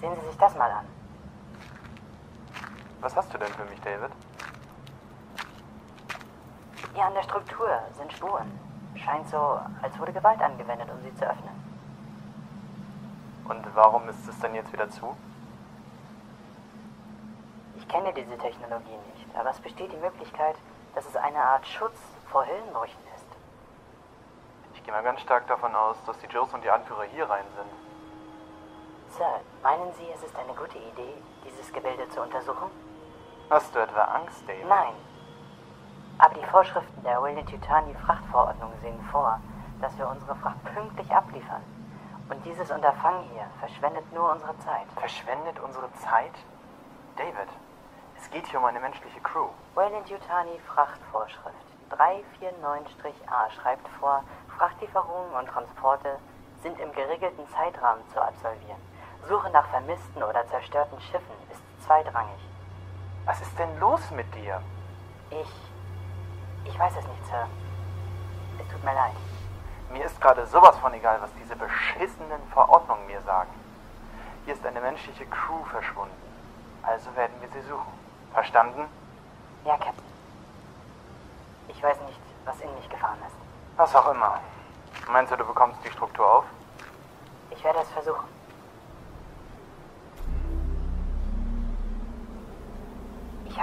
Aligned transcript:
Sehen 0.00 0.14
Sie 0.20 0.26
sich 0.26 0.36
das 0.38 0.54
mal 0.56 0.70
an. 0.70 0.86
Was 3.00 3.16
hast 3.16 3.32
du 3.32 3.38
denn 3.38 3.48
für 3.48 3.64
mich, 3.64 3.80
David? 3.80 4.10
Hier 6.94 7.04
an 7.04 7.14
der 7.14 7.22
Struktur 7.22 7.68
sind 7.96 8.12
Spuren. 8.12 8.50
Scheint 8.96 9.28
so, 9.28 9.60
als 9.82 9.98
wurde 9.98 10.12
Gewalt 10.12 10.40
angewendet, 10.40 10.88
um 10.90 11.00
sie 11.02 11.14
zu 11.14 11.24
öffnen. 11.24 11.54
Und 13.44 13.64
warum 13.74 14.08
ist 14.08 14.28
es 14.28 14.38
denn 14.40 14.54
jetzt 14.54 14.72
wieder 14.72 14.90
zu? 14.90 15.16
Ich 17.76 17.88
kenne 17.88 18.12
diese 18.12 18.36
Technologie 18.36 18.98
nicht, 19.14 19.36
aber 19.36 19.50
es 19.50 19.60
besteht 19.60 19.92
die 19.92 19.96
Möglichkeit, 19.96 20.56
dass 20.94 21.06
es 21.06 21.16
eine 21.16 21.38
Art 21.38 21.66
Schutz 21.66 21.98
vor 22.30 22.44
Höllenbrüchen 22.46 23.00
ist. 23.14 23.26
Ich 24.74 24.82
gehe 24.84 24.92
mal 24.92 25.02
ganz 25.02 25.20
stark 25.20 25.46
davon 25.46 25.74
aus, 25.74 25.96
dass 26.04 26.18
die 26.18 26.26
Joes 26.26 26.52
und 26.52 26.62
die 26.62 26.70
Anführer 26.70 27.04
hier 27.04 27.28
rein 27.28 27.44
sind. 27.56 27.97
Sir, 29.10 29.40
meinen 29.62 29.92
Sie, 29.94 30.06
es 30.14 30.22
ist 30.22 30.36
eine 30.36 30.52
gute 30.54 30.78
Idee, 30.78 31.14
dieses 31.44 31.72
Gebilde 31.72 32.08
zu 32.10 32.20
untersuchen? 32.20 32.70
Hast 33.50 33.74
du 33.74 33.78
etwa 33.78 34.02
Angst, 34.02 34.42
David? 34.46 34.68
Nein. 34.68 34.92
Aber 36.18 36.34
die 36.34 36.44
Vorschriften 36.46 37.02
der 37.02 37.22
Willen-Tutani 37.22 37.94
Frachtverordnung 37.94 38.70
sehen 38.82 39.00
vor, 39.10 39.40
dass 39.80 39.96
wir 39.96 40.08
unsere 40.08 40.34
Fracht 40.36 40.62
pünktlich 40.74 41.10
abliefern. 41.10 41.62
Und 42.28 42.44
dieses 42.44 42.70
Unterfangen 42.70 43.24
hier 43.32 43.46
verschwendet 43.58 44.12
nur 44.12 44.30
unsere 44.30 44.56
Zeit. 44.58 44.86
Verschwendet 44.96 45.58
unsere 45.60 45.90
Zeit? 45.94 46.34
David, 47.16 47.48
es 48.18 48.30
geht 48.30 48.46
hier 48.46 48.58
um 48.60 48.66
eine 48.66 48.80
menschliche 48.80 49.20
Crew. 49.20 49.48
Wayland-Yutani 49.74 50.60
Frachtvorschrift 50.66 51.56
349-A 51.90 53.50
schreibt 53.50 53.88
vor, 54.00 54.22
Frachtlieferungen 54.56 55.32
und 55.32 55.46
Transporte 55.46 56.18
sind 56.62 56.78
im 56.78 56.92
geregelten 56.92 57.48
Zeitrahmen 57.48 58.06
zu 58.12 58.20
absolvieren. 58.20 58.80
Suche 59.28 59.50
nach 59.50 59.66
vermissten 59.68 60.22
oder 60.22 60.46
zerstörten 60.48 60.98
Schiffen 61.02 61.34
ist 61.52 61.84
zweitrangig. 61.84 62.40
Was 63.26 63.40
ist 63.42 63.58
denn 63.58 63.78
los 63.78 64.00
mit 64.10 64.34
dir? 64.34 64.62
Ich. 65.30 65.52
Ich 66.64 66.78
weiß 66.78 66.94
es 66.96 67.06
nicht, 67.06 67.26
Sir. 67.26 67.46
Es 68.58 68.72
tut 68.72 68.82
mir 68.82 68.94
leid. 68.94 69.14
Mir 69.90 70.04
ist 70.04 70.18
gerade 70.20 70.46
sowas 70.46 70.78
von 70.78 70.94
egal, 70.94 71.20
was 71.20 71.30
diese 71.34 71.54
beschissenen 71.56 72.42
Verordnungen 72.52 73.06
mir 73.06 73.20
sagen. 73.20 73.50
Hier 74.46 74.54
ist 74.54 74.64
eine 74.64 74.80
menschliche 74.80 75.26
Crew 75.26 75.62
verschwunden. 75.64 76.16
Also 76.82 77.14
werden 77.14 77.34
wir 77.40 77.48
sie 77.50 77.68
suchen. 77.68 77.92
Verstanden? 78.32 78.86
Ja, 79.64 79.76
Captain. 79.76 80.04
Ich 81.68 81.82
weiß 81.82 82.00
nicht, 82.06 82.20
was 82.46 82.58
in 82.60 82.74
mich 82.76 82.88
gefahren 82.88 83.18
ist. 83.26 83.36
Was 83.76 83.94
auch 83.94 84.10
immer. 84.10 84.40
Meinst 85.10 85.32
du, 85.32 85.36
du 85.36 85.44
bekommst 85.44 85.84
die 85.84 85.90
Struktur 85.90 86.26
auf? 86.26 86.44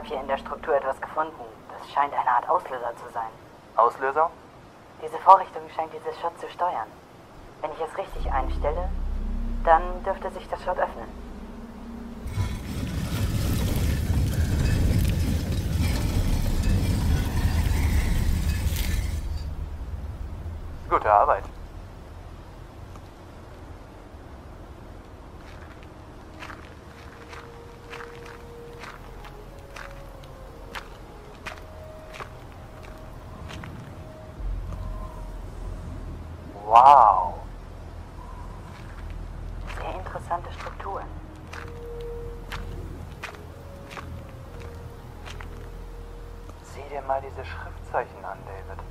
Habe 0.00 0.08
hier 0.08 0.20
in 0.20 0.28
der 0.28 0.38
Struktur 0.38 0.74
etwas 0.74 0.98
gefunden. 0.98 1.44
Das 1.68 1.90
scheint 1.92 2.14
eine 2.14 2.30
Art 2.30 2.48
Auslöser 2.48 2.92
zu 2.96 3.12
sein. 3.12 3.28
Auslöser? 3.76 4.30
Diese 5.02 5.18
Vorrichtung 5.18 5.60
scheint 5.76 5.92
dieses 5.92 6.18
Schott 6.20 6.38
zu 6.40 6.48
steuern. 6.48 6.86
Wenn 7.60 7.70
ich 7.72 7.80
es 7.80 7.98
richtig 7.98 8.32
einstelle, 8.32 8.88
dann 9.62 10.02
dürfte 10.02 10.30
sich 10.30 10.48
das 10.48 10.62
Schott 10.64 10.78
öffnen. 10.78 11.06
Gute 20.88 21.12
Arbeit. 21.12 21.44
Wow. 36.70 37.34
Sehr 39.76 39.92
interessante 39.92 40.52
Strukturen. 40.52 41.04
Sieh 46.62 46.88
dir 46.88 47.02
mal 47.02 47.20
diese 47.22 47.44
Schriftzeichen 47.44 48.24
an, 48.24 48.38
David. 48.46 48.84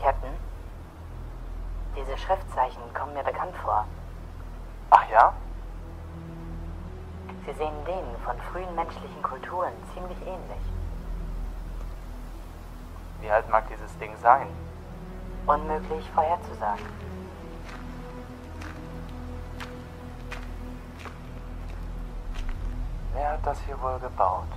Captain, 0.00 0.36
diese 1.96 2.16
Schriftzeichen 2.16 2.94
kommen 2.94 3.14
mir 3.14 3.24
bekannt 3.24 3.56
vor. 3.64 3.88
Ach 4.90 5.10
ja? 5.10 5.32
Sie 7.44 7.52
sehen 7.54 7.84
denen 7.84 8.16
von 8.24 8.38
frühen 8.52 8.72
menschlichen 8.76 9.20
Kulturen 9.24 9.72
ziemlich 9.94 10.20
ähnlich. 10.20 10.62
Wie 13.20 13.28
alt 13.28 13.48
mag 13.48 13.64
dieses 13.68 13.98
Ding 13.98 14.16
sein? 14.22 14.46
Unmöglich 15.46 16.10
vorherzusagen. 16.10 16.84
Wer 23.14 23.32
hat 23.32 23.46
das 23.46 23.60
hier 23.60 23.80
wohl 23.80 23.98
gebaut? 24.00 24.48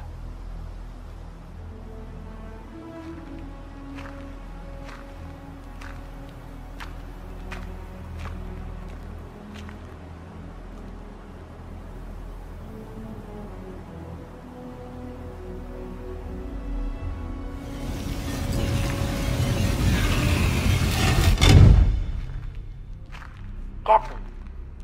Captain, 23.89 24.19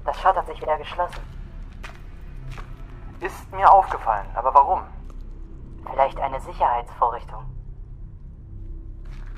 das 0.04 0.20
Schott 0.20 0.36
hat 0.36 0.48
sich 0.48 0.60
wieder 0.60 0.80
geschlossen. 0.80 1.22
Ist 3.20 3.54
mir 3.54 3.72
aufgefallen, 3.72 4.26
aber 4.34 4.52
warum? 4.52 4.82
Vielleicht 5.88 6.20
eine 6.20 6.42
Sicherheitsvorrichtung. 6.42 7.46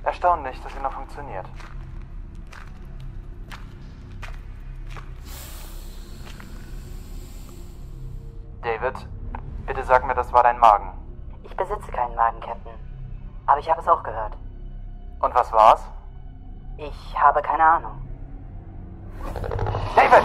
Erstaunlich, 0.03 0.61
dass 0.61 0.71
sie 0.71 0.79
noch 0.79 0.93
funktioniert. 0.93 1.45
David, 8.61 9.05
bitte 9.65 9.83
sag 9.83 10.07
mir, 10.07 10.15
das 10.15 10.31
war 10.31 10.43
dein 10.43 10.59
Magen. 10.59 10.93
Ich 11.43 11.57
besitze 11.57 11.91
keinen 11.91 12.15
Magen, 12.15 12.39
Captain. 12.39 12.73
Aber 13.47 13.59
ich 13.59 13.69
habe 13.69 13.81
es 13.81 13.87
auch 13.89 14.01
gehört. 14.01 14.37
Und 15.19 15.35
was 15.35 15.51
war's? 15.51 15.83
Ich 16.77 17.19
habe 17.19 17.41
keine 17.41 17.65
Ahnung. 17.65 18.07
David! 19.97 20.23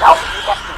Sie, 0.00 0.16
Captain! 0.44 0.74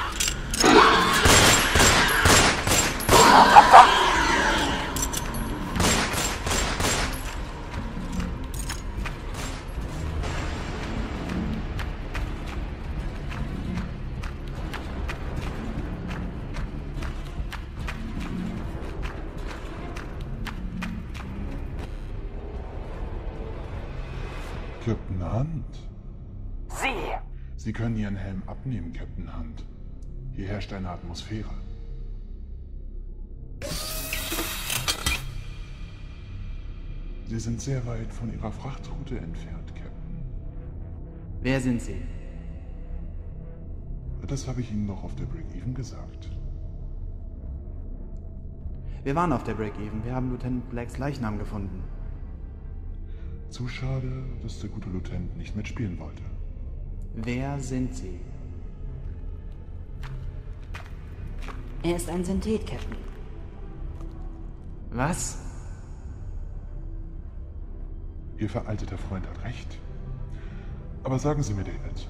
Verdammt! 24.84 25.30
Hunt. 25.32 25.64
Sie! 26.68 27.29
Sie 27.62 27.74
können 27.74 27.94
Ihren 27.98 28.16
Helm 28.16 28.42
abnehmen, 28.46 28.90
Captain 28.94 29.36
Hunt. 29.36 29.66
Hier 30.32 30.48
herrscht 30.48 30.72
eine 30.72 30.88
Atmosphäre. 30.88 31.50
Sie 37.26 37.38
sind 37.38 37.60
sehr 37.60 37.84
weit 37.84 38.10
von 38.14 38.32
Ihrer 38.32 38.50
Frachtroute 38.50 39.18
entfernt, 39.18 39.74
Captain. 39.74 40.22
Wer 41.42 41.60
sind 41.60 41.82
Sie? 41.82 42.00
Das 44.26 44.48
habe 44.48 44.62
ich 44.62 44.72
Ihnen 44.72 44.86
doch 44.86 45.04
auf 45.04 45.14
der 45.16 45.26
Break-Even 45.26 45.74
gesagt. 45.74 46.30
Wir 49.04 49.14
waren 49.14 49.34
auf 49.34 49.44
der 49.44 49.52
Break-Even. 49.52 50.02
Wir 50.02 50.14
haben 50.14 50.30
Lieutenant 50.30 50.70
Blacks 50.70 50.96
Leichnam 50.96 51.36
gefunden. 51.36 51.82
Zu 53.50 53.68
schade, 53.68 54.24
dass 54.42 54.60
der 54.60 54.70
gute 54.70 54.88
Lieutenant 54.88 55.36
nicht 55.36 55.54
mitspielen 55.56 55.98
wollte. 55.98 56.22
Wer 57.14 57.58
sind 57.60 57.94
Sie? 57.94 58.20
Er 61.82 61.96
ist 61.96 62.08
ein 62.08 62.24
Synthet, 62.24 62.66
Captain. 62.66 62.96
Was? 64.90 65.38
Ihr 68.38 68.48
veralteter 68.48 68.98
Freund 68.98 69.26
hat 69.26 69.44
recht. 69.44 69.78
Aber 71.04 71.18
sagen 71.18 71.42
Sie 71.42 71.54
mir, 71.54 71.64
David, 71.64 72.08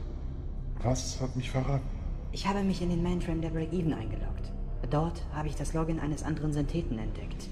Was 0.82 1.20
hat 1.20 1.36
mich 1.36 1.50
verraten? 1.50 1.86
Ich 2.32 2.46
habe 2.46 2.62
mich 2.62 2.80
in 2.80 2.90
den 2.90 3.02
Mainframe 3.02 3.42
der 3.42 3.50
Break-Even 3.50 3.92
eingeloggt. 3.92 4.52
Dort 4.88 5.22
habe 5.34 5.48
ich 5.48 5.56
das 5.56 5.74
Login 5.74 6.00
eines 6.00 6.22
anderen 6.22 6.52
Syntheten 6.52 6.98
entdeckt. 6.98 7.48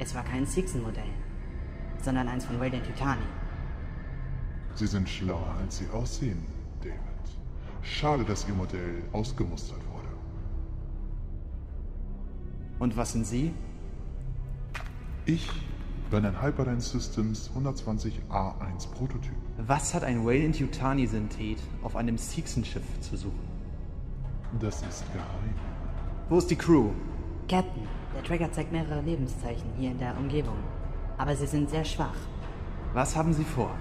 Es 0.00 0.14
war 0.14 0.24
kein 0.24 0.46
Sixen-Modell, 0.46 1.10
sondern 2.02 2.28
eins 2.28 2.44
von 2.44 2.58
Wayland 2.60 2.86
Yutani. 2.86 3.22
Sie 4.78 4.86
sind 4.86 5.08
schlauer, 5.08 5.56
als 5.60 5.78
Sie 5.78 5.88
aussehen, 5.92 6.38
David. 6.80 6.98
Schade, 7.82 8.22
dass 8.22 8.46
Ihr 8.46 8.54
Modell 8.54 9.02
ausgemustert 9.12 9.80
wurde. 9.92 10.06
Und 12.78 12.96
was 12.96 13.10
sind 13.10 13.26
Sie? 13.26 13.52
Ich 15.26 15.50
bin 16.12 16.24
ein 16.24 16.40
Hyperdyne 16.40 16.80
Systems 16.80 17.50
120A1 17.56 18.88
Prototyp. 18.92 19.34
Was 19.66 19.94
hat 19.94 20.04
ein 20.04 20.24
Wayland 20.24 20.60
Yutani 20.60 21.08
Synthet 21.08 21.58
auf 21.82 21.96
einem 21.96 22.16
Seegson-Schiff 22.16 23.00
zu 23.00 23.16
suchen? 23.16 23.48
Das 24.60 24.82
ist 24.82 25.04
geheim. 25.12 25.54
Wo 26.28 26.38
ist 26.38 26.52
die 26.52 26.56
Crew? 26.56 26.90
Captain, 27.48 27.82
der 28.14 28.22
Tracker 28.22 28.52
zeigt 28.52 28.70
mehrere 28.70 29.00
Lebenszeichen 29.00 29.72
hier 29.76 29.90
in 29.90 29.98
der 29.98 30.16
Umgebung. 30.16 30.58
Aber 31.16 31.34
sie 31.34 31.48
sind 31.48 31.68
sehr 31.68 31.84
schwach. 31.84 32.14
Was 32.94 33.16
haben 33.16 33.32
Sie 33.32 33.44
vor? 33.44 33.74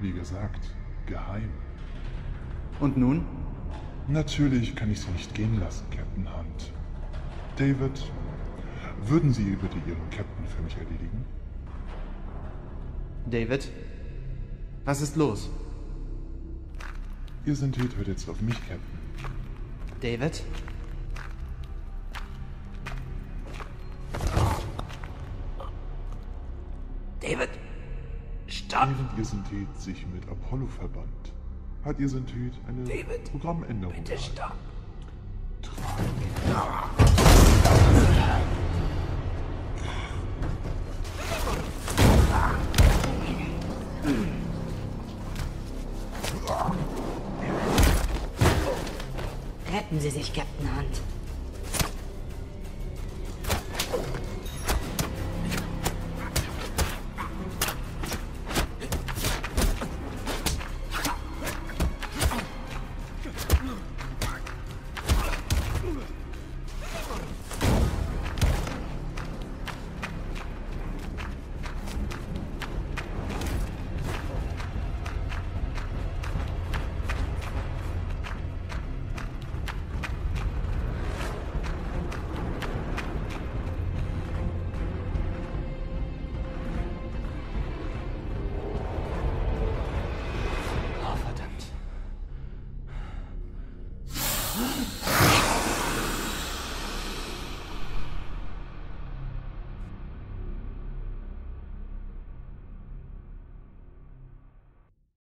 Wie 0.00 0.12
gesagt, 0.12 0.70
geheim. 1.06 1.50
Und 2.80 2.96
nun? 2.96 3.24
Natürlich 4.08 4.76
kann 4.76 4.90
ich 4.90 5.00
Sie 5.00 5.10
nicht 5.12 5.34
gehen 5.34 5.58
lassen, 5.60 5.86
Captain 5.90 6.28
Hunt. 6.36 6.72
David, 7.56 8.12
würden 9.06 9.32
Sie 9.32 9.56
bitte 9.56 9.78
Ihren 9.86 10.10
Captain 10.10 10.46
für 10.46 10.62
mich 10.62 10.76
erledigen? 10.76 11.24
David? 13.26 13.70
Was 14.84 15.00
ist 15.00 15.16
los? 15.16 15.50
Ihr 17.46 17.56
Synthet 17.56 17.96
hört 17.96 18.08
jetzt 18.08 18.28
auf 18.28 18.40
mich, 18.40 18.56
Captain. 18.68 18.98
David? 20.00 20.42
David! 27.20 27.63
Während 28.86 29.16
Ihr 29.18 29.24
Synthet 29.24 29.80
sich 29.80 30.06
mit 30.12 30.28
Apollo 30.28 30.66
verband, 30.66 31.32
hat 31.86 31.98
Ihr 31.98 32.06
Synthet 32.06 32.52
eine 32.68 32.84
David, 32.84 33.24
Programmänderung 33.30 33.94
Bitte 33.94 34.18
stopp! 34.18 34.52
Retten 49.72 49.98
Sie 49.98 50.10
sich, 50.10 50.34
Captain 50.34 50.68
Hunt. 50.76 51.13